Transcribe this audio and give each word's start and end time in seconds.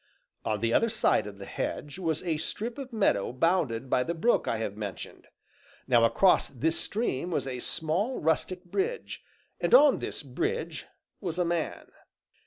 On 0.45 0.61
the 0.61 0.73
other 0.73 0.89
side 0.89 1.27
of 1.27 1.37
the 1.37 1.45
hedge 1.45 1.99
was 1.99 2.23
a 2.23 2.37
strip 2.37 2.79
of 2.79 2.91
meadow 2.91 3.31
bounded 3.31 3.87
by 3.87 4.01
the 4.01 4.15
brook 4.15 4.47
I 4.47 4.57
have 4.57 4.75
mentioned; 4.75 5.27
now 5.87 6.05
across 6.05 6.49
this 6.49 6.79
stream 6.79 7.29
was 7.29 7.47
a 7.47 7.59
small 7.59 8.17
rustic 8.17 8.65
bridge, 8.65 9.23
and 9.59 9.75
on 9.75 9.99
this 9.99 10.23
bridge 10.23 10.87
was 11.19 11.37
a 11.37 11.45
man. 11.45 11.91